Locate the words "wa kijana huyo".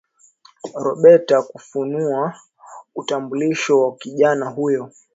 3.81-4.91